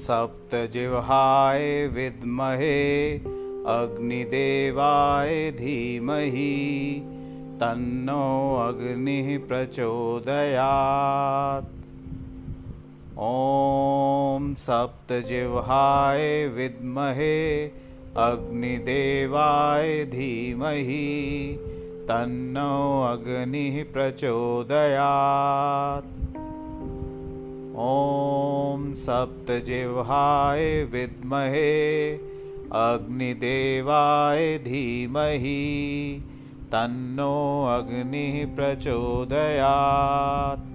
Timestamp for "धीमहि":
5.50-6.56, 20.04-21.08, 34.64-35.60